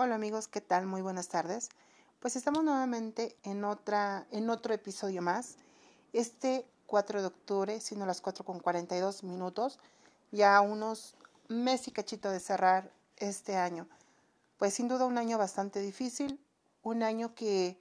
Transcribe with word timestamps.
Hola 0.00 0.14
amigos, 0.14 0.46
¿qué 0.46 0.60
tal? 0.60 0.86
Muy 0.86 1.02
buenas 1.02 1.26
tardes. 1.26 1.70
Pues 2.20 2.36
estamos 2.36 2.62
nuevamente 2.62 3.36
en, 3.42 3.64
otra, 3.64 4.28
en 4.30 4.48
otro 4.48 4.72
episodio 4.72 5.22
más. 5.22 5.56
Este 6.12 6.64
4 6.86 7.20
de 7.20 7.26
octubre, 7.26 7.80
siendo 7.80 8.06
las 8.06 8.20
4 8.20 8.44
con 8.44 8.60
42 8.60 9.24
minutos, 9.24 9.80
ya 10.30 10.60
unos 10.60 11.16
meses 11.48 11.88
y 11.88 11.90
cachito 11.90 12.30
de 12.30 12.38
cerrar 12.38 12.92
este 13.16 13.56
año. 13.56 13.88
Pues 14.56 14.74
sin 14.74 14.86
duda 14.86 15.04
un 15.04 15.18
año 15.18 15.36
bastante 15.36 15.80
difícil, 15.80 16.38
un 16.84 17.02
año 17.02 17.34
que 17.34 17.76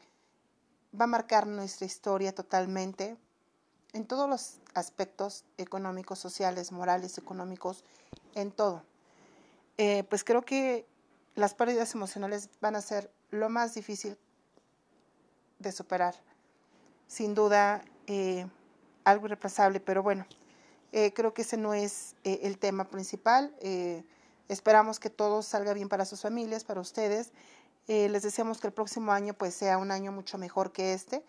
va 1.00 1.04
a 1.04 1.08
marcar 1.08 1.46
nuestra 1.46 1.86
historia 1.86 2.34
totalmente 2.34 3.16
en 3.94 4.08
todos 4.08 4.28
los 4.28 4.58
aspectos 4.74 5.46
económicos, 5.60 6.18
sociales, 6.18 6.72
morales, 6.72 7.20
económicos, 7.20 7.84
en 8.34 8.50
todo. 8.52 8.82
Eh, 9.78 10.04
pues 10.10 10.24
creo 10.24 10.42
que 10.42 10.88
las 11.38 11.54
pérdidas 11.54 11.94
emocionales 11.94 12.50
van 12.62 12.76
a 12.76 12.82
ser 12.82 13.12
lo 13.30 13.48
más 13.48 13.76
difícil 13.76 14.18
de 15.60 15.72
superar. 15.72 16.16
Sin 17.06 17.36
duda, 17.36 17.86
eh, 18.08 18.48
algo 19.04 19.28
irreemplazable, 19.28 19.80
pero 19.80 20.02
bueno, 20.02 20.26
eh, 20.92 21.14
creo 21.14 21.36
que 21.36 21.44
ese 21.44 21.56
no 21.56 21.76
es 21.76 22.16
eh, 22.24 22.40
el 22.42 22.58
tema 22.58 22.90
principal. 22.90 23.54
esperamos 24.50 25.00
que 25.00 25.12
todo 25.12 25.44
salga 25.44 25.74
bien 25.74 25.90
para 25.90 26.06
sus 26.06 26.22
familias, 26.22 26.64
para 26.64 26.82
ustedes. 26.82 27.32
les 27.88 28.24
deseamos 28.24 28.60
que 28.60 28.68
el 28.68 28.74
próximo 28.74 29.12
año 29.12 29.34
pues 29.36 29.54
sea 29.54 29.78
un 29.78 29.92
año 29.92 30.12
mucho 30.12 30.40
mejor 30.40 30.72
que 30.72 30.94
este. 30.94 31.24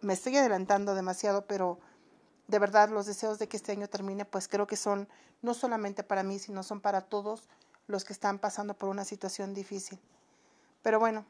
Me 0.00 0.14
estoy 0.14 0.34
adelantando 0.38 0.94
demasiado, 0.94 1.44
pero 1.44 1.78
de 2.48 2.58
verdad 2.58 2.88
los 2.88 3.04
deseos 3.04 3.38
de 3.38 3.48
que 3.48 3.58
este 3.58 3.72
año 3.72 3.86
termine 3.86 4.24
pues 4.24 4.48
creo 4.48 4.66
que 4.66 4.76
son 4.76 5.08
no 5.42 5.52
solamente 5.52 6.02
para 6.04 6.22
mí, 6.22 6.38
sino 6.38 6.62
son 6.62 6.80
para 6.80 7.02
todos 7.02 7.50
los 7.90 8.04
que 8.04 8.12
están 8.12 8.38
pasando 8.38 8.74
por 8.74 8.88
una 8.88 9.04
situación 9.04 9.54
difícil. 9.54 9.98
Pero 10.82 10.98
bueno, 10.98 11.24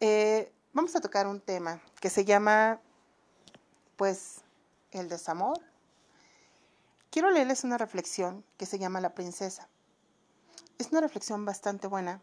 eh, 0.00 0.52
vamos 0.72 0.94
a 0.96 1.00
tocar 1.00 1.26
un 1.26 1.40
tema 1.40 1.80
que 2.00 2.10
se 2.10 2.24
llama, 2.24 2.80
pues, 3.96 4.42
el 4.90 5.08
desamor. 5.08 5.58
Quiero 7.10 7.30
leerles 7.30 7.64
una 7.64 7.78
reflexión 7.78 8.44
que 8.58 8.66
se 8.66 8.78
llama 8.78 9.00
La 9.00 9.14
princesa. 9.14 9.68
Es 10.78 10.90
una 10.90 11.00
reflexión 11.00 11.44
bastante 11.44 11.86
buena 11.86 12.20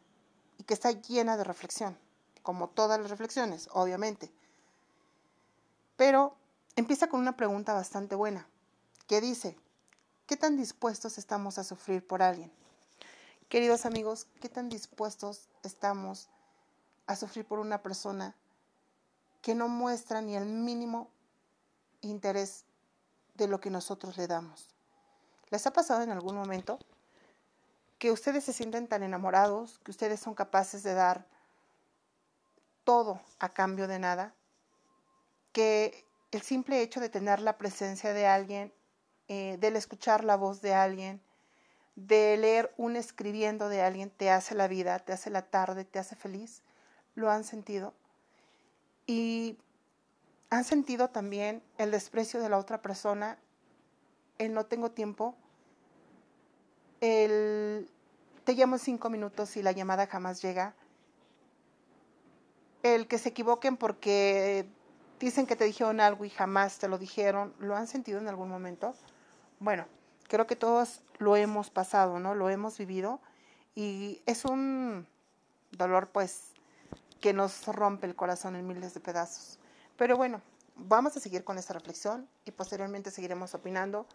y 0.59 0.63
que 0.63 0.75
está 0.75 0.91
llena 0.91 1.37
de 1.37 1.43
reflexión, 1.43 1.97
como 2.43 2.69
todas 2.69 2.99
las 2.99 3.09
reflexiones, 3.09 3.69
obviamente. 3.71 4.31
Pero 5.97 6.35
empieza 6.75 7.07
con 7.07 7.19
una 7.19 7.35
pregunta 7.35 7.73
bastante 7.73 8.15
buena, 8.15 8.47
que 9.07 9.21
dice, 9.21 9.57
¿qué 10.27 10.37
tan 10.37 10.57
dispuestos 10.57 11.17
estamos 11.17 11.57
a 11.57 11.63
sufrir 11.63 12.05
por 12.05 12.21
alguien? 12.21 12.51
Queridos 13.53 13.85
amigos, 13.85 14.25
¿qué 14.41 14.49
tan 14.49 14.67
dispuestos 14.67 15.47
estamos 15.61 16.27
a 17.05 17.15
sufrir 17.15 17.45
por 17.45 17.59
una 17.59 17.83
persona 17.83 18.35
que 19.43 19.53
no 19.53 19.67
muestra 19.67 20.21
ni 20.23 20.35
el 20.35 20.47
mínimo 20.47 21.11
interés 22.01 22.65
de 23.35 23.47
lo 23.47 23.59
que 23.59 23.69
nosotros 23.69 24.17
le 24.17 24.25
damos? 24.25 24.69
¿Les 25.51 25.67
ha 25.67 25.71
pasado 25.71 26.01
en 26.01 26.09
algún 26.09 26.35
momento 26.35 26.79
que 27.99 28.11
ustedes 28.11 28.43
se 28.43 28.53
sienten 28.53 28.87
tan 28.87 29.03
enamorados, 29.03 29.77
que 29.83 29.91
ustedes 29.91 30.19
son 30.19 30.33
capaces 30.33 30.81
de 30.81 30.95
dar 30.95 31.27
todo 32.83 33.21
a 33.37 33.49
cambio 33.49 33.87
de 33.87 33.99
nada? 33.99 34.33
Que 35.51 36.07
el 36.31 36.41
simple 36.41 36.81
hecho 36.81 36.99
de 36.99 37.09
tener 37.09 37.39
la 37.39 37.59
presencia 37.59 38.13
de 38.13 38.25
alguien, 38.25 38.73
eh, 39.27 39.57
del 39.59 39.75
escuchar 39.75 40.23
la 40.23 40.37
voz 40.37 40.59
de 40.63 40.73
alguien, 40.73 41.21
de 41.95 42.37
leer 42.37 42.73
un 42.77 42.95
escribiendo 42.95 43.69
de 43.69 43.81
alguien 43.81 44.09
te 44.09 44.29
hace 44.29 44.55
la 44.55 44.67
vida, 44.67 44.99
te 44.99 45.13
hace 45.13 45.29
la 45.29 45.43
tarde, 45.43 45.85
te 45.85 45.99
hace 45.99 46.15
feliz. 46.15 46.63
¿Lo 47.15 47.29
han 47.29 47.43
sentido? 47.43 47.93
Y 49.05 49.57
han 50.49 50.63
sentido 50.63 51.09
también 51.09 51.61
el 51.77 51.91
desprecio 51.91 52.41
de 52.41 52.49
la 52.49 52.57
otra 52.57 52.81
persona, 52.81 53.37
el 54.37 54.53
no 54.53 54.65
tengo 54.65 54.91
tiempo, 54.91 55.35
el 57.01 57.89
te 58.43 58.53
llamo 58.53 58.77
cinco 58.77 59.09
minutos 59.09 59.55
y 59.57 59.63
la 59.63 59.71
llamada 59.71 60.07
jamás 60.07 60.41
llega, 60.41 60.73
el 62.81 63.07
que 63.07 63.17
se 63.17 63.29
equivoquen 63.29 63.77
porque 63.77 64.65
dicen 65.19 65.45
que 65.45 65.55
te 65.55 65.63
dijeron 65.63 66.01
algo 66.01 66.25
y 66.25 66.29
jamás 66.29 66.79
te 66.79 66.87
lo 66.87 66.97
dijeron, 66.97 67.53
¿lo 67.59 67.75
han 67.75 67.87
sentido 67.87 68.19
en 68.19 68.27
algún 68.27 68.49
momento? 68.49 68.93
Bueno, 69.59 69.85
creo 70.33 70.47
que 70.47 70.55
todos 70.55 71.01
lo 71.19 71.35
hemos 71.35 71.69
pasado, 71.69 72.17
¿no? 72.17 72.33
Lo 72.33 72.49
hemos 72.49 72.75
vivido 72.79 73.19
y 73.75 74.19
es 74.25 74.45
un 74.45 75.05
dolor 75.73 76.09
pues 76.09 76.45
que 77.21 77.33
nos 77.33 77.67
rompe 77.67 78.07
el 78.07 78.15
corazón 78.15 78.55
en 78.55 78.65
miles 78.65 78.95
de 78.95 78.99
pedazos. 78.99 79.59
Pero 79.95 80.17
bueno, 80.17 80.41
vamos 80.75 81.15
a 81.15 81.19
seguir 81.19 81.43
con 81.43 81.59
esta 81.59 81.75
reflexión 81.75 82.27
y 82.45 82.51
posteriormente 82.51 83.11
seguiremos 83.11 83.53
opinando. 83.53 84.07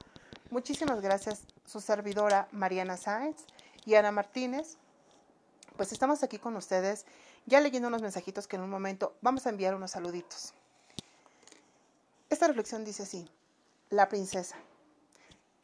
Muchísimas 0.51 1.01
gracias, 1.01 1.43
su 1.65 1.81
servidora 1.81 2.49
Mariana 2.51 2.97
Sáenz 2.97 3.45
y 3.87 3.95
Ana 3.95 4.11
Martínez. 4.11 4.77
Pues 5.77 5.93
estamos 5.93 6.25
aquí 6.25 6.39
con 6.39 6.57
ustedes, 6.57 7.07
ya 7.47 7.61
leyendo 7.61 7.87
unos 7.87 8.03
mensajitos 8.03 8.49
que 8.49 8.57
en 8.57 8.63
un 8.63 8.71
momento 8.71 9.15
vamos 9.21 9.47
a 9.47 9.51
enviar 9.51 9.77
unos 9.77 9.93
saluditos. 9.93 10.53
Esta 12.29 12.49
reflexión 12.49 12.85
dice 12.85 13.05
así, 13.05 13.31
la 13.91 14.09
princesa. 14.09 14.57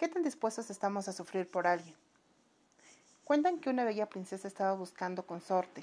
¿Qué 0.04 0.10
tan 0.10 0.22
dispuestos 0.22 0.69
estamos 0.69 1.09
a 1.09 1.15
sufrir 1.15 1.50
por 1.50 1.66
alguien? 1.66 1.97
Cuentan 3.25 3.59
que 3.59 3.70
una 3.70 3.84
bella 3.84 4.04
princesa 4.04 4.47
estaba 4.47 4.75
buscando 4.75 5.25
consorte. 5.25 5.82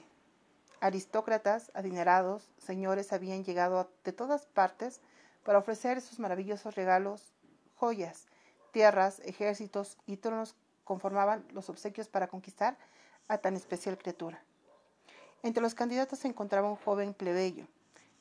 Aristócratas, 0.79 1.71
adinerados, 1.73 2.47
señores 2.59 3.13
habían 3.13 3.43
llegado 3.43 3.89
de 4.03 4.13
todas 4.13 4.45
partes 4.45 5.01
para 5.43 5.57
ofrecer 5.57 6.01
sus 6.01 6.19
maravillosos 6.19 6.75
regalos, 6.75 7.33
joyas, 7.77 8.27
tierras, 8.71 9.21
ejércitos 9.25 9.97
y 10.05 10.17
tronos 10.17 10.53
conformaban 10.83 11.43
los 11.51 11.71
obsequios 11.71 12.07
para 12.07 12.27
conquistar 12.27 12.77
a 13.27 13.39
tan 13.39 13.55
especial 13.55 13.97
criatura. 13.97 14.39
Entre 15.41 15.63
los 15.63 15.73
candidatos 15.73 16.19
se 16.19 16.27
encontraba 16.27 16.69
un 16.69 16.75
joven 16.75 17.15
plebeyo, 17.15 17.65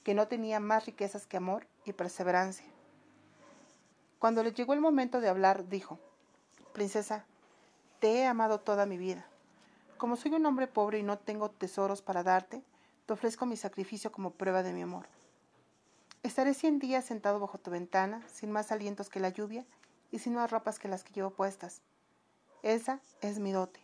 que 0.03 0.15
no 0.15 0.28
tenía 0.28 0.61
más 0.61 0.87
riquezas 0.87 1.27
que 1.27 1.37
amor 1.37 1.67
y 1.84 1.93
perseverancia. 1.93 2.65
Cuando 4.20 4.42
le 4.42 4.53
llegó 4.53 4.75
el 4.75 4.82
momento 4.82 5.22
de 5.22 5.31
hablar, 5.31 5.70
dijo, 5.70 5.98
Princesa, 6.75 7.25
te 8.00 8.19
he 8.19 8.26
amado 8.26 8.60
toda 8.60 8.84
mi 8.84 8.98
vida. 8.98 9.26
Como 9.97 10.14
soy 10.14 10.34
un 10.34 10.44
hombre 10.44 10.66
pobre 10.66 10.98
y 10.98 11.03
no 11.03 11.19
tengo 11.19 11.50
tesoros 11.50 12.03
para 12.03 12.22
darte, 12.22 12.62
te 13.06 13.14
ofrezco 13.14 13.47
mi 13.47 13.56
sacrificio 13.56 14.12
como 14.12 14.32
prueba 14.32 14.62
de 14.62 14.75
mi 14.75 14.82
amor. 14.82 15.06
Estaré 16.22 16.53
cien 16.53 16.78
días 16.78 17.06
sentado 17.06 17.41
bajo 17.41 17.56
tu 17.56 17.70
ventana, 17.70 18.22
sin 18.31 18.53
más 18.53 18.70
alientos 18.72 19.08
que 19.08 19.20
la 19.20 19.31
lluvia 19.31 19.64
y 20.10 20.19
sin 20.19 20.34
más 20.34 20.50
ropas 20.50 20.78
que 20.78 20.88
las 20.88 21.02
que 21.02 21.14
llevo 21.14 21.31
puestas. 21.31 21.81
Esa 22.62 23.00
es 23.22 23.38
mi 23.38 23.52
dote. 23.52 23.81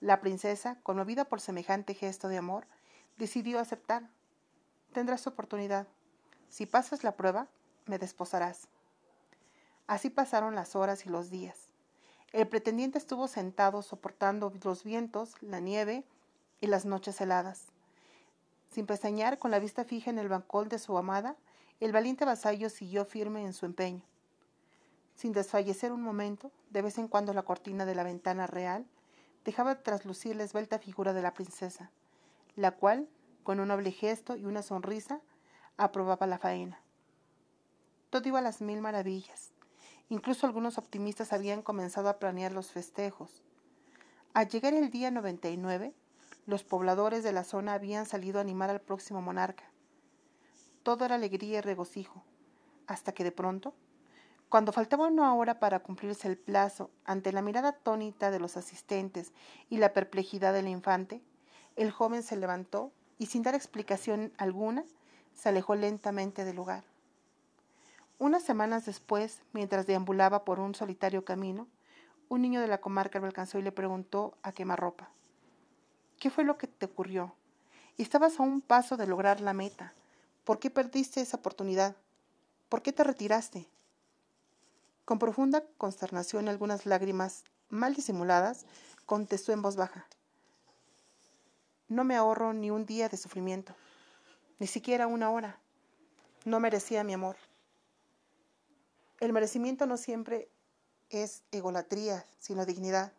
La 0.00 0.22
princesa, 0.22 0.78
conmovida 0.82 1.26
por 1.26 1.42
semejante 1.42 1.92
gesto 1.92 2.28
de 2.28 2.38
amor, 2.38 2.66
decidió 3.18 3.60
aceptar. 3.60 4.08
Tendrás 4.94 5.26
oportunidad. 5.26 5.86
Si 6.48 6.64
pasas 6.64 7.04
la 7.04 7.14
prueba, 7.14 7.46
me 7.84 7.98
desposarás. 7.98 8.71
Así 9.86 10.10
pasaron 10.10 10.54
las 10.54 10.76
horas 10.76 11.06
y 11.06 11.08
los 11.08 11.30
días. 11.30 11.68
El 12.32 12.48
pretendiente 12.48 12.98
estuvo 12.98 13.28
sentado 13.28 13.82
soportando 13.82 14.52
los 14.64 14.84
vientos, 14.84 15.34
la 15.42 15.60
nieve 15.60 16.04
y 16.60 16.66
las 16.66 16.86
noches 16.86 17.20
heladas. 17.20 17.66
Sin 18.70 18.86
pestañear, 18.86 19.38
con 19.38 19.50
la 19.50 19.58
vista 19.58 19.84
fija 19.84 20.10
en 20.10 20.18
el 20.18 20.28
bancol 20.28 20.68
de 20.70 20.78
su 20.78 20.96
amada, 20.96 21.36
el 21.78 21.92
valiente 21.92 22.24
vasallo 22.24 22.70
siguió 22.70 23.04
firme 23.04 23.44
en 23.44 23.52
su 23.52 23.66
empeño. 23.66 24.02
Sin 25.14 25.32
desfallecer 25.32 25.92
un 25.92 26.02
momento, 26.02 26.50
de 26.70 26.80
vez 26.80 26.96
en 26.96 27.08
cuando 27.08 27.34
la 27.34 27.42
cortina 27.42 27.84
de 27.84 27.94
la 27.94 28.02
ventana 28.02 28.46
real 28.46 28.86
dejaba 29.44 29.82
traslucir 29.82 30.36
la 30.36 30.44
esbelta 30.44 30.78
figura 30.78 31.12
de 31.12 31.20
la 31.20 31.34
princesa, 31.34 31.90
la 32.56 32.70
cual, 32.70 33.08
con 33.42 33.60
un 33.60 33.68
noble 33.68 33.90
gesto 33.90 34.36
y 34.36 34.46
una 34.46 34.62
sonrisa, 34.62 35.20
aprobaba 35.76 36.26
la 36.26 36.38
faena. 36.38 36.80
Todo 38.08 38.26
iba 38.28 38.38
a 38.38 38.42
las 38.42 38.62
mil 38.62 38.80
maravillas. 38.80 39.51
Incluso 40.12 40.46
algunos 40.46 40.76
optimistas 40.76 41.32
habían 41.32 41.62
comenzado 41.62 42.10
a 42.10 42.18
planear 42.18 42.52
los 42.52 42.70
festejos. 42.70 43.42
Al 44.34 44.46
llegar 44.46 44.74
el 44.74 44.90
día 44.90 45.10
99, 45.10 45.94
los 46.44 46.64
pobladores 46.64 47.24
de 47.24 47.32
la 47.32 47.44
zona 47.44 47.72
habían 47.72 48.04
salido 48.04 48.36
a 48.36 48.42
animar 48.42 48.68
al 48.68 48.82
próximo 48.82 49.22
monarca. 49.22 49.64
Todo 50.82 51.06
era 51.06 51.14
alegría 51.14 51.56
y 51.56 51.60
regocijo, 51.62 52.22
hasta 52.86 53.12
que 53.12 53.24
de 53.24 53.32
pronto, 53.32 53.72
cuando 54.50 54.70
faltaba 54.70 55.06
una 55.06 55.34
hora 55.34 55.58
para 55.58 55.78
cumplirse 55.82 56.28
el 56.28 56.36
plazo, 56.36 56.90
ante 57.06 57.32
la 57.32 57.40
mirada 57.40 57.70
atónita 57.70 58.30
de 58.30 58.38
los 58.38 58.58
asistentes 58.58 59.32
y 59.70 59.78
la 59.78 59.94
perplejidad 59.94 60.52
del 60.52 60.68
infante, 60.68 61.22
el 61.74 61.90
joven 61.90 62.22
se 62.22 62.36
levantó 62.36 62.92
y 63.16 63.28
sin 63.28 63.42
dar 63.42 63.54
explicación 63.54 64.34
alguna, 64.36 64.84
se 65.32 65.48
alejó 65.48 65.74
lentamente 65.74 66.44
del 66.44 66.56
lugar. 66.56 66.91
Unas 68.22 68.44
semanas 68.44 68.86
después, 68.86 69.40
mientras 69.52 69.84
deambulaba 69.84 70.44
por 70.44 70.60
un 70.60 70.76
solitario 70.76 71.24
camino, 71.24 71.66
un 72.28 72.40
niño 72.40 72.60
de 72.60 72.68
la 72.68 72.80
comarca 72.80 73.18
lo 73.18 73.26
alcanzó 73.26 73.58
y 73.58 73.62
le 73.62 73.72
preguntó 73.72 74.38
a 74.44 74.52
quemarropa. 74.52 75.10
¿Qué 76.20 76.30
fue 76.30 76.44
lo 76.44 76.56
que 76.56 76.68
te 76.68 76.86
ocurrió? 76.86 77.34
Estabas 77.98 78.38
a 78.38 78.44
un 78.44 78.60
paso 78.60 78.96
de 78.96 79.08
lograr 79.08 79.40
la 79.40 79.54
meta. 79.54 79.92
¿Por 80.44 80.60
qué 80.60 80.70
perdiste 80.70 81.20
esa 81.20 81.38
oportunidad? 81.38 81.96
¿Por 82.68 82.80
qué 82.80 82.92
te 82.92 83.02
retiraste? 83.02 83.68
Con 85.04 85.18
profunda 85.18 85.64
consternación 85.76 86.46
y 86.46 86.50
algunas 86.50 86.86
lágrimas 86.86 87.42
mal 87.70 87.92
disimuladas, 87.92 88.66
contestó 89.04 89.50
en 89.50 89.62
voz 89.62 89.74
baja. 89.74 90.06
No 91.88 92.04
me 92.04 92.14
ahorro 92.14 92.52
ni 92.52 92.70
un 92.70 92.86
día 92.86 93.08
de 93.08 93.16
sufrimiento, 93.16 93.74
ni 94.60 94.68
siquiera 94.68 95.08
una 95.08 95.28
hora. 95.28 95.58
No 96.44 96.60
merecía 96.60 97.02
mi 97.02 97.14
amor. 97.14 97.34
El 99.22 99.32
merecimiento 99.32 99.86
no 99.86 99.98
siempre 99.98 100.50
es 101.08 101.44
egolatría, 101.52 102.26
sino 102.40 102.66
dignidad. 102.66 103.12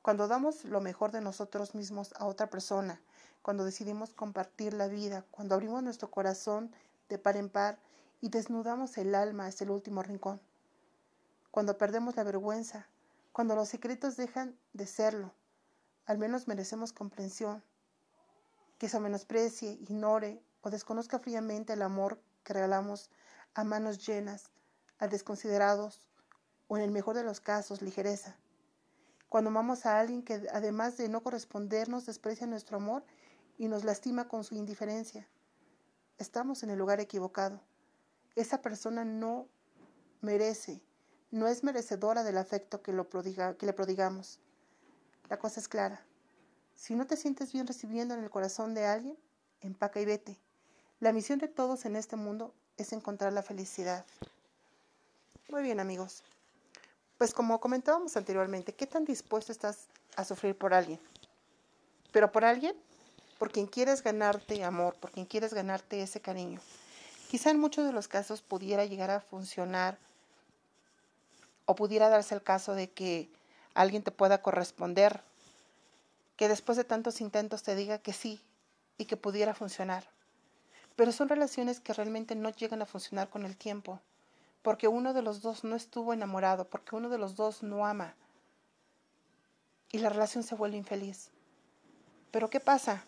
Cuando 0.00 0.26
damos 0.26 0.64
lo 0.64 0.80
mejor 0.80 1.12
de 1.12 1.20
nosotros 1.20 1.74
mismos 1.74 2.14
a 2.16 2.24
otra 2.24 2.48
persona, 2.48 2.98
cuando 3.42 3.66
decidimos 3.66 4.14
compartir 4.14 4.72
la 4.72 4.88
vida, 4.88 5.26
cuando 5.30 5.54
abrimos 5.54 5.82
nuestro 5.82 6.10
corazón 6.10 6.72
de 7.10 7.18
par 7.18 7.36
en 7.36 7.50
par 7.50 7.78
y 8.22 8.30
desnudamos 8.30 8.96
el 8.96 9.14
alma 9.14 9.44
hasta 9.44 9.64
el 9.64 9.70
último 9.70 10.02
rincón, 10.02 10.40
cuando 11.50 11.76
perdemos 11.76 12.16
la 12.16 12.24
vergüenza, 12.24 12.86
cuando 13.32 13.54
los 13.54 13.68
secretos 13.68 14.16
dejan 14.16 14.56
de 14.72 14.86
serlo, 14.86 15.34
al 16.06 16.16
menos 16.16 16.48
merecemos 16.48 16.94
comprensión, 16.94 17.62
que 18.78 18.88
se 18.88 18.98
menosprecie, 18.98 19.72
ignore 19.72 20.40
o 20.62 20.70
desconozca 20.70 21.18
fríamente 21.18 21.74
el 21.74 21.82
amor 21.82 22.18
que 22.44 22.54
regalamos 22.54 23.10
a 23.52 23.62
manos 23.62 24.06
llenas, 24.06 24.50
a 24.98 25.08
desconsiderados 25.08 26.00
o 26.66 26.76
en 26.76 26.82
el 26.82 26.90
mejor 26.90 27.16
de 27.16 27.24
los 27.24 27.40
casos 27.40 27.82
ligereza. 27.82 28.36
Cuando 29.28 29.50
amamos 29.50 29.84
a 29.86 30.00
alguien 30.00 30.22
que 30.22 30.46
además 30.52 30.96
de 30.96 31.08
no 31.08 31.22
correspondernos 31.22 32.06
desprecia 32.06 32.46
nuestro 32.46 32.76
amor 32.76 33.04
y 33.58 33.68
nos 33.68 33.84
lastima 33.84 34.28
con 34.28 34.44
su 34.44 34.54
indiferencia, 34.54 35.28
estamos 36.18 36.62
en 36.62 36.70
el 36.70 36.78
lugar 36.78 37.00
equivocado. 37.00 37.60
Esa 38.36 38.62
persona 38.62 39.04
no 39.04 39.48
merece, 40.20 40.80
no 41.30 41.46
es 41.46 41.62
merecedora 41.62 42.24
del 42.24 42.38
afecto 42.38 42.82
que, 42.82 42.92
que 43.58 43.66
le 43.66 43.72
prodigamos. 43.72 44.40
La 45.28 45.38
cosa 45.38 45.60
es 45.60 45.68
clara. 45.68 46.00
Si 46.74 46.94
no 46.94 47.06
te 47.06 47.16
sientes 47.16 47.52
bien 47.52 47.66
recibiendo 47.66 48.14
en 48.14 48.22
el 48.22 48.30
corazón 48.30 48.72
de 48.72 48.86
alguien, 48.86 49.18
empaca 49.60 50.00
y 50.00 50.04
vete. 50.04 50.38
La 51.00 51.12
misión 51.12 51.38
de 51.38 51.48
todos 51.48 51.84
en 51.84 51.96
este 51.96 52.16
mundo 52.16 52.54
es 52.76 52.92
encontrar 52.92 53.32
la 53.32 53.42
felicidad. 53.42 54.06
Muy 55.50 55.62
bien 55.62 55.80
amigos. 55.80 56.22
Pues 57.16 57.32
como 57.32 57.58
comentábamos 57.58 58.14
anteriormente, 58.18 58.74
¿qué 58.74 58.86
tan 58.86 59.06
dispuesto 59.06 59.50
estás 59.50 59.86
a 60.14 60.24
sufrir 60.24 60.54
por 60.54 60.74
alguien? 60.74 61.00
Pero 62.12 62.30
por 62.30 62.44
alguien, 62.44 62.76
por 63.38 63.50
quien 63.50 63.66
quieres 63.66 64.02
ganarte 64.02 64.62
amor, 64.62 64.94
por 64.96 65.10
quien 65.10 65.24
quieres 65.24 65.54
ganarte 65.54 66.02
ese 66.02 66.20
cariño. 66.20 66.60
Quizá 67.30 67.50
en 67.50 67.58
muchos 67.58 67.86
de 67.86 67.94
los 67.94 68.08
casos 68.08 68.42
pudiera 68.42 68.84
llegar 68.84 69.10
a 69.10 69.22
funcionar 69.22 69.96
o 71.64 71.74
pudiera 71.74 72.10
darse 72.10 72.34
el 72.34 72.42
caso 72.42 72.74
de 72.74 72.90
que 72.90 73.30
alguien 73.72 74.02
te 74.02 74.10
pueda 74.10 74.42
corresponder 74.42 75.22
que 76.36 76.48
después 76.48 76.76
de 76.76 76.84
tantos 76.84 77.22
intentos 77.22 77.62
te 77.62 77.74
diga 77.74 77.96
que 77.96 78.12
sí 78.12 78.38
y 78.98 79.06
que 79.06 79.16
pudiera 79.16 79.54
funcionar. 79.54 80.06
Pero 80.94 81.10
son 81.10 81.30
relaciones 81.30 81.80
que 81.80 81.94
realmente 81.94 82.34
no 82.34 82.50
llegan 82.50 82.82
a 82.82 82.86
funcionar 82.86 83.30
con 83.30 83.46
el 83.46 83.56
tiempo, 83.56 84.02
porque 84.68 84.86
uno 84.86 85.14
de 85.14 85.22
los 85.22 85.40
dos 85.40 85.64
no 85.64 85.76
estuvo 85.76 86.12
enamorado, 86.12 86.68
porque 86.68 86.94
uno 86.94 87.08
de 87.08 87.16
los 87.16 87.36
dos 87.36 87.62
no 87.62 87.86
ama. 87.86 88.14
Y 89.90 89.96
la 89.96 90.10
relación 90.10 90.44
se 90.44 90.54
vuelve 90.54 90.76
infeliz. 90.76 91.30
Pero 92.30 92.50
¿qué 92.50 92.60
pasa? 92.60 93.02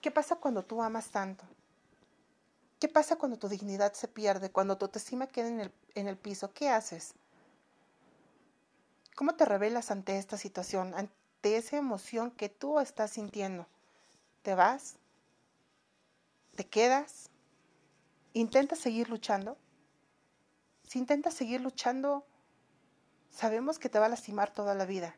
¿Qué 0.00 0.12
pasa 0.12 0.36
cuando 0.36 0.62
tú 0.62 0.80
amas 0.80 1.08
tanto? 1.08 1.42
¿Qué 2.78 2.86
pasa 2.88 3.16
cuando 3.16 3.36
tu 3.40 3.48
dignidad 3.48 3.92
se 3.94 4.06
pierde, 4.06 4.52
cuando 4.52 4.78
tu 4.78 4.84
autoestima 4.84 5.26
queda 5.26 5.48
en 5.48 5.58
el, 5.58 5.72
en 5.96 6.06
el 6.06 6.16
piso? 6.16 6.52
¿Qué 6.52 6.68
haces? 6.68 7.14
¿Cómo 9.16 9.34
te 9.34 9.44
revelas 9.44 9.90
ante 9.90 10.16
esta 10.16 10.36
situación, 10.36 10.94
de 11.42 11.56
esa 11.56 11.76
emoción 11.76 12.30
que 12.30 12.48
tú 12.48 12.78
estás 12.78 13.10
sintiendo. 13.10 13.66
¿Te 14.42 14.54
vas? 14.54 14.94
¿Te 16.54 16.68
quedas? 16.68 17.30
¿Intentas 18.32 18.78
seguir 18.78 19.10
luchando? 19.10 19.58
Si 20.92 20.98
intentas 20.98 21.32
seguir 21.32 21.62
luchando, 21.62 22.22
sabemos 23.30 23.78
que 23.78 23.88
te 23.88 23.98
va 23.98 24.04
a 24.04 24.08
lastimar 24.10 24.52
toda 24.52 24.74
la 24.74 24.84
vida. 24.84 25.16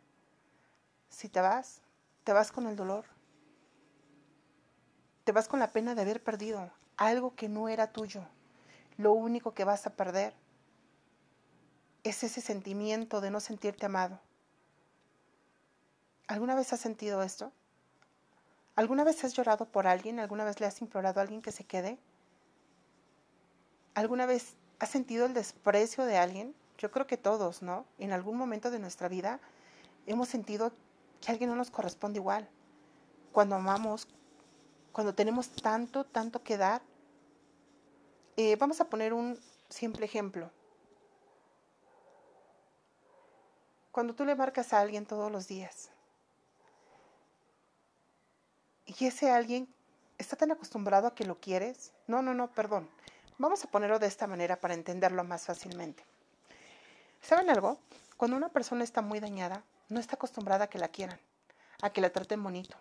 Si 1.09 1.29
te 1.29 1.41
vas, 1.41 1.81
te 2.23 2.33
vas 2.33 2.53
con 2.53 2.69
el 2.69 2.77
dolor. 2.77 3.07
Te 5.25 5.33
vas 5.33 5.49
con 5.49 5.59
la 5.59 5.73
pena 5.73 5.97
de 5.97 6.03
haber 6.03 6.23
perdido 6.23 6.71
algo 6.97 7.35
que 7.35 7.49
no 7.49 7.69
era 7.69 7.91
tuyo. 7.91 8.25
Lo 8.99 9.15
único 9.15 9.53
que 9.53 9.65
vas 9.65 9.85
a 9.89 9.97
perder 9.97 10.33
es 12.05 12.23
ese 12.23 12.41
sentimiento 12.41 13.21
de 13.21 13.33
no 13.33 13.41
sentirte 13.41 13.87
amado. 13.87 14.21
¿Alguna 16.29 16.55
vez 16.55 16.73
has 16.73 16.79
sentido 16.79 17.25
esto? 17.25 17.51
¿Alguna 18.77 19.03
vez 19.03 19.25
has 19.25 19.35
llorado 19.35 19.67
por 19.67 19.89
alguien? 19.89 20.21
¿Alguna 20.21 20.45
vez 20.45 20.61
le 20.61 20.67
has 20.67 20.81
implorado 20.81 21.19
a 21.19 21.25
alguien 21.25 21.43
que 21.43 21.51
se 21.51 21.65
quede? 21.65 21.99
¿Alguna 23.97 24.27
vez 24.27 24.55
has 24.79 24.91
sentido 24.91 25.27
el 25.27 25.35
desprecio 25.35 26.05
de 26.05 26.17
alguien? 26.17 26.55
Yo 26.79 26.91
creo 26.91 27.07
que 27.07 27.17
todos, 27.17 27.63
¿no? 27.63 27.87
En 27.99 28.13
algún 28.13 28.37
momento 28.37 28.71
de 28.71 28.79
nuestra 28.79 29.09
vida 29.09 29.41
hemos 30.07 30.29
sentido 30.29 30.73
que 31.21 31.33
alguien 31.33 31.51
no 31.51 31.57
nos 31.57 31.71
corresponde 31.71 32.19
igual. 32.19 32.49
Cuando 33.33 33.57
amamos, 33.57 34.09
cuando 34.93 35.15
tenemos 35.15 35.49
tanto, 35.51 36.05
tanto 36.05 36.43
que 36.43 36.57
dar. 36.57 36.83
Eh, 38.37 38.57
vamos 38.57 38.81
a 38.81 38.89
poner 38.89 39.13
un 39.13 39.39
simple 39.69 40.05
ejemplo. 40.05 40.51
Cuando 43.91 44.15
tú 44.15 44.25
le 44.25 44.35
marcas 44.35 44.73
a 44.73 44.81
alguien 44.81 45.07
todos 45.07 45.31
los 45.31 45.47
días, 45.47 45.91
y 48.87 49.07
ese 49.07 49.31
alguien 49.31 49.73
está 50.19 50.37
tan 50.37 50.53
acostumbrado 50.53 51.07
a 51.07 51.15
que 51.15 51.25
lo 51.25 51.41
quieres. 51.41 51.93
No, 52.07 52.23
no, 52.23 52.35
no, 52.35 52.51
perdón. 52.51 52.89
Vamos 53.37 53.65
a 53.65 53.69
ponerlo 53.69 53.99
de 53.99 54.07
esta 54.07 54.29
manera 54.29 54.61
para 54.61 54.75
entenderlo 54.75 55.25
más 55.25 55.47
fácilmente. 55.47 56.05
¿Saben 57.21 57.51
algo? 57.51 57.79
Cuando 58.17 58.37
una 58.37 58.49
persona 58.49 58.85
está 58.85 59.03
muy 59.03 59.19
dañada, 59.19 59.65
no 59.89 59.99
está 59.99 60.15
acostumbrada 60.15 60.67
a 60.67 60.69
que 60.69 60.79
la 60.79 60.89
quieran, 60.89 61.19
a 61.83 61.91
que 61.91 62.01
la 62.01 62.11
traten 62.11 62.43
bonito, 62.43 62.77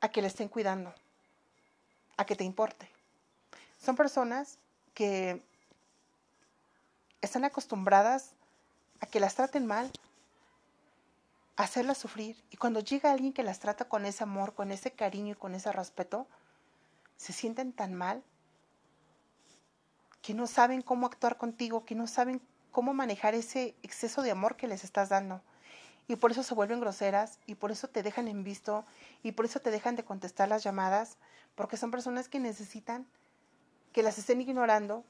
a 0.00 0.08
que 0.08 0.20
la 0.20 0.26
estén 0.26 0.48
cuidando, 0.48 0.92
a 2.16 2.26
que 2.26 2.34
te 2.34 2.42
importe. 2.42 2.90
Son 3.80 3.94
personas 3.94 4.58
que 4.94 5.40
están 7.20 7.44
acostumbradas 7.44 8.32
a 9.00 9.06
que 9.06 9.20
las 9.20 9.36
traten 9.36 9.64
mal, 9.64 9.92
hacerlas 11.54 11.98
sufrir. 11.98 12.42
Y 12.50 12.56
cuando 12.56 12.80
llega 12.80 13.12
alguien 13.12 13.32
que 13.32 13.44
las 13.44 13.60
trata 13.60 13.84
con 13.84 14.06
ese 14.06 14.24
amor, 14.24 14.54
con 14.54 14.72
ese 14.72 14.90
cariño 14.90 15.34
y 15.34 15.36
con 15.36 15.54
ese 15.54 15.70
respeto, 15.70 16.26
se 17.16 17.32
sienten 17.32 17.72
tan 17.72 17.94
mal 17.94 18.24
que 20.24 20.32
no 20.32 20.46
saben 20.46 20.80
cómo 20.80 21.04
actuar 21.04 21.36
contigo, 21.36 21.84
que 21.84 21.94
no 21.94 22.06
saben 22.06 22.40
cómo 22.72 22.94
manejar 22.94 23.34
ese 23.34 23.74
exceso 23.82 24.22
de 24.22 24.30
amor 24.30 24.56
que 24.56 24.66
les 24.66 24.82
estás 24.82 25.10
dando. 25.10 25.42
Y 26.08 26.16
por 26.16 26.30
eso 26.30 26.42
se 26.42 26.54
vuelven 26.54 26.80
groseras 26.80 27.38
y 27.44 27.56
por 27.56 27.70
eso 27.70 27.88
te 27.88 28.02
dejan 28.02 28.26
en 28.28 28.42
visto 28.42 28.86
y 29.22 29.32
por 29.32 29.44
eso 29.44 29.60
te 29.60 29.70
dejan 29.70 29.96
de 29.96 30.04
contestar 30.04 30.48
las 30.48 30.64
llamadas, 30.64 31.18
porque 31.54 31.76
son 31.76 31.90
personas 31.90 32.30
que 32.30 32.40
necesitan 32.40 33.06
que 33.92 34.02
las 34.02 34.16
estén 34.16 34.40
ignorando, 34.40 35.04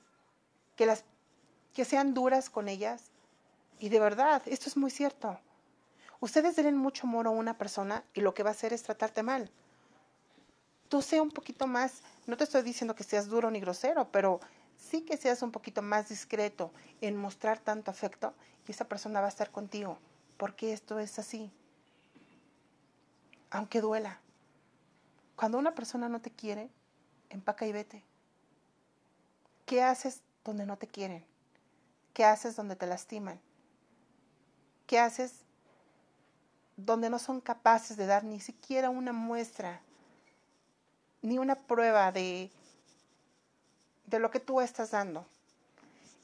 que 0.75 0.85
las 0.85 1.05
que 1.75 1.85
sean 1.85 2.13
duras 2.13 2.51
con 2.51 2.69
ellas. 2.69 3.13
Y 3.79 3.91
de 3.91 4.01
verdad, 4.01 4.43
esto 4.47 4.69
es 4.69 4.77
muy 4.77 4.91
cierto. 4.91 5.39
Ustedes 6.19 6.57
den 6.57 6.77
mucho 6.77 7.07
amor 7.07 7.29
a 7.29 7.31
una 7.31 7.57
persona 7.57 8.03
y 8.15 8.21
lo 8.21 8.35
que 8.35 8.43
va 8.43 8.51
a 8.51 8.55
hacer 8.55 8.73
es 8.73 8.83
tratarte 8.83 9.23
mal. 9.23 9.49
Tú 10.89 11.03
sea 11.03 11.23
un 11.23 11.31
poquito 11.31 11.69
más, 11.69 12.03
no 12.27 12.37
te 12.37 12.43
estoy 12.43 12.63
diciendo 12.63 12.97
que 12.97 13.05
seas 13.05 13.29
duro 13.29 13.49
ni 13.53 13.61
grosero, 13.61 14.09
pero 14.11 14.41
sí 14.85 15.03
que 15.03 15.17
seas 15.17 15.43
un 15.43 15.51
poquito 15.51 15.83
más 15.83 16.09
discreto 16.09 16.71
en 17.01 17.17
mostrar 17.17 17.59
tanto 17.59 17.91
afecto 17.91 18.35
y 18.69 18.73
esa 18.73 18.87
persona 18.87 19.21
va 19.21 19.27
a 19.27 19.31
estar 19.31 19.51
contigo, 19.51 19.99
porque 20.37 20.73
esto 20.73 20.99
es 20.99 21.19
así. 21.19 21.51
Aunque 23.51 23.81
duela. 23.81 24.21
Cuando 25.37 25.59
una 25.59 25.75
persona 25.75 26.09
no 26.09 26.21
te 26.21 26.31
quiere, 26.31 26.69
empaca 27.31 27.67
y 27.67 27.73
vete. 27.73 28.03
¿Qué 29.67 29.83
haces 29.83 30.21
donde 30.45 30.67
no 30.67 30.77
te 30.77 30.87
quieren? 30.87 31.25
¿Qué 32.13 32.25
haces 32.25 32.55
donde 32.55 32.77
te 32.77 32.87
lastiman? 32.87 33.41
¿Qué 34.87 34.99
haces 34.99 35.45
donde 36.77 37.11
no 37.11 37.19
son 37.19 37.41
capaces 37.41 37.97
de 37.97 38.07
dar 38.07 38.25
ni 38.25 38.41
siquiera 38.41 38.91
una 38.91 39.13
muestra, 39.13 39.81
ni 41.23 41.39
una 41.39 41.55
prueba 41.55 42.13
de, 42.13 42.51
de 44.07 44.19
lo 44.19 44.31
que 44.31 44.41
tú 44.41 44.61
estás 44.61 44.91
dando. 44.91 45.27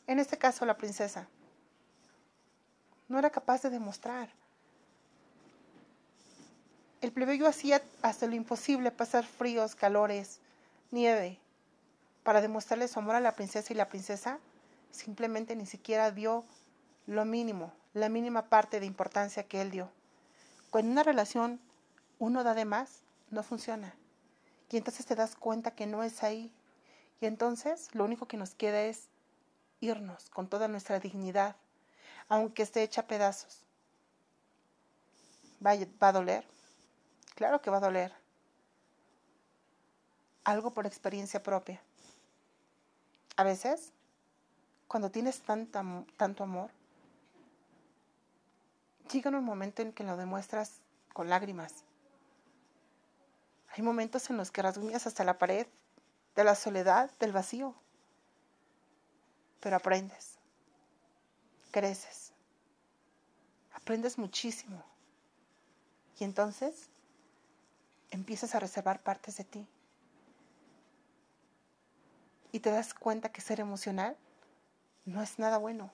En 0.07 0.19
este 0.19 0.39
caso, 0.39 0.65
la 0.65 0.77
princesa 0.77 1.29
no 3.09 3.19
era 3.19 3.31
capaz 3.31 3.63
de 3.63 3.71
demostrar. 3.71 4.29
El 7.01 7.13
plebeyo 7.13 7.47
hacía 7.47 7.83
hasta 8.03 8.27
lo 8.27 8.35
imposible 8.35 8.91
pasar 8.91 9.25
fríos, 9.25 9.75
calores, 9.75 10.39
nieve, 10.91 11.39
para 12.23 12.41
demostrarle 12.41 12.89
su 12.89 12.99
amor 12.99 13.17
a 13.17 13.21
la 13.21 13.35
princesa 13.35 13.73
y 13.73 13.77
la 13.77 13.89
princesa 13.89 14.39
simplemente 14.91 15.57
ni 15.57 15.67
siquiera 15.67 16.11
dio 16.11 16.45
lo 17.07 17.25
mínimo, 17.25 17.73
la 17.95 18.09
mínima 18.09 18.43
parte 18.49 18.81
de 18.81 18.87
importancia 18.87 19.45
que 19.45 19.61
él 19.61 19.71
dio. 19.71 19.91
Cuando 20.71 20.93
una 20.93 21.03
relación 21.03 21.59
uno 22.19 22.45
da 22.45 22.55
de 22.55 22.65
más, 22.65 23.01
no 23.31 23.43
funciona. 23.43 23.95
Y 24.71 24.77
entonces 24.77 25.07
te 25.07 25.17
das 25.17 25.35
cuenta 25.35 25.73
que 25.73 25.87
no 25.87 26.05
es 26.05 26.23
ahí. 26.23 26.53
Y 27.21 27.27
entonces 27.27 27.95
lo 27.95 28.05
único 28.05 28.27
que 28.27 28.37
nos 28.37 28.55
queda 28.55 28.83
es 28.83 29.09
irnos 29.81 30.31
con 30.31 30.49
toda 30.49 30.69
nuestra 30.69 31.01
dignidad, 31.01 31.57
aunque 32.29 32.63
esté 32.63 32.83
hecha 32.83 33.03
a 33.03 33.07
pedazos. 33.07 33.63
¿Va, 35.65 35.75
¿Va 36.03 36.09
a 36.09 36.13
doler? 36.13 36.47
Claro 37.35 37.61
que 37.61 37.71
va 37.71 37.77
a 37.79 37.81
doler. 37.81 38.13
Algo 40.45 40.73
por 40.73 40.87
experiencia 40.87 41.43
propia. 41.43 41.81
A 43.37 43.45
veces, 43.45 43.93
cuando 44.89 45.11
tienes 45.11 45.41
tanta, 45.41 45.85
tanto 46.17 46.45
amor, 46.45 46.71
llega 49.13 49.31
un 49.31 49.45
momento 49.45 49.83
en 49.83 49.93
que 49.93 50.05
lo 50.05 50.17
demuestras 50.17 50.81
con 51.13 51.29
lágrimas. 51.29 51.85
Hay 53.73 53.83
momentos 53.83 54.29
en 54.31 54.37
los 54.37 54.51
que 54.51 54.63
rasguñas 54.63 55.07
hasta 55.07 55.25
la 55.25 55.39
pared 55.39 55.67
de 56.37 56.45
la 56.45 56.55
soledad, 56.55 57.11
del 57.19 57.33
vacío. 57.33 57.75
Pero 59.61 59.77
aprendes, 59.77 60.39
creces, 61.71 62.33
aprendes 63.75 64.19
muchísimo. 64.19 64.83
Y 66.19 66.25
entonces 66.25 66.89
empiezas 68.11 68.55
a 68.55 68.61
reservar 68.61 69.03
partes 69.03 69.37
de 69.37 69.45
ti. 69.45 69.67
Y 72.53 72.61
te 72.61 72.71
das 72.71 72.95
cuenta 72.95 73.31
que 73.31 73.41
ser 73.41 73.61
emocional 73.61 74.17
no 75.05 75.23
es 75.23 75.39
nada 75.39 75.59
bueno. 75.59 75.91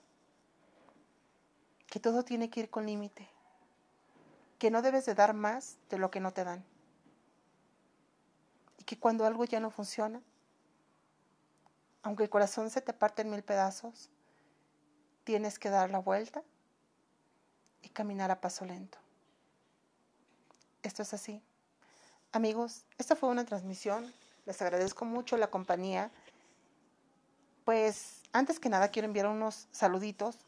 Que 1.89 2.01
todo 2.01 2.25
tiene 2.25 2.51
que 2.51 2.61
ir 2.61 2.71
con 2.71 2.87
límite. 2.87 3.29
Que 4.59 4.71
no 4.71 4.83
debes 4.83 5.07
de 5.07 5.15
dar 5.15 5.35
más 5.35 5.77
de 5.91 5.99
lo 5.99 6.11
que 6.11 6.21
no 6.21 6.33
te 6.33 6.45
dan. 6.45 6.65
Que 8.87 8.99
cuando 8.99 9.27
algo 9.27 9.45
ya 9.45 9.61
no 9.61 9.71
funciona, 9.71 10.23
aunque 12.03 12.23
el 12.23 12.31
corazón 12.31 12.71
se 12.71 12.81
te 12.81 12.93
parte 12.93 13.23
en 13.23 13.31
mil 13.31 13.43
pedazos, 13.43 14.09
tienes 15.25 15.59
que 15.59 15.71
dar 15.71 15.91
la 15.91 15.99
vuelta 15.99 16.43
y 17.83 17.89
caminar 17.89 18.31
a 18.31 18.41
paso 18.41 18.65
lento. 18.65 18.97
Esto 20.85 21.03
es 21.03 21.13
así. 21.13 21.43
Amigos, 22.31 22.85
esta 22.97 23.17
fue 23.17 23.29
una 23.29 23.45
transmisión. 23.45 24.13
Les 24.45 24.63
agradezco 24.63 25.05
mucho 25.05 25.37
la 25.37 25.49
compañía. 25.51 26.13
Pues 27.65 28.23
antes 28.33 28.61
que 28.61 28.69
nada 28.69 28.89
quiero 28.93 29.07
enviar 29.07 29.27
unos 29.27 29.67
saluditos. 29.73 30.39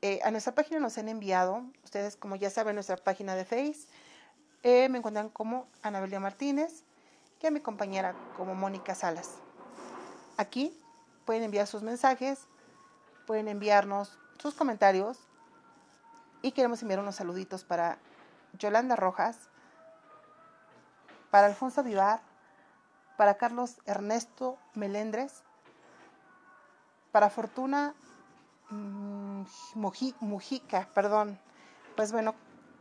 Eh, 0.00 0.20
a 0.24 0.30
nuestra 0.30 0.54
página 0.54 0.80
nos 0.80 0.96
han 0.96 1.08
enviado, 1.08 1.64
ustedes 1.84 2.16
como 2.16 2.36
ya 2.36 2.48
saben, 2.48 2.76
nuestra 2.76 2.96
página 2.96 3.34
de 3.34 3.44
Face, 3.44 3.86
eh, 4.62 4.88
me 4.88 4.98
encuentran 4.98 5.28
como 5.28 5.66
Anabelia 5.82 6.20
Martínez 6.20 6.84
y 7.44 7.46
a 7.46 7.50
mi 7.50 7.60
compañera 7.60 8.14
como 8.38 8.54
Mónica 8.54 8.94
Salas. 8.94 9.34
Aquí 10.38 10.74
pueden 11.26 11.42
enviar 11.42 11.66
sus 11.66 11.82
mensajes, 11.82 12.46
pueden 13.26 13.48
enviarnos 13.48 14.18
sus 14.38 14.54
comentarios 14.54 15.18
y 16.40 16.52
queremos 16.52 16.80
enviar 16.80 17.00
unos 17.00 17.16
saluditos 17.16 17.62
para 17.62 17.98
Yolanda 18.58 18.96
Rojas, 18.96 19.50
para 21.30 21.46
Alfonso 21.46 21.82
Vivar, 21.82 22.22
para 23.18 23.34
Carlos 23.34 23.76
Ernesto 23.84 24.56
Melendres, 24.72 25.42
para 27.12 27.28
Fortuna 27.28 27.94
mm, 28.70 29.42
Mujica, 30.20 30.88
perdón. 30.94 31.38
Pues 31.94 32.10
bueno, 32.10 32.34